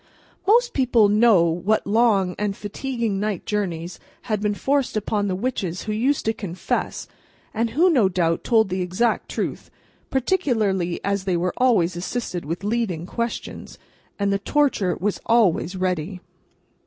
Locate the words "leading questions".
12.63-13.77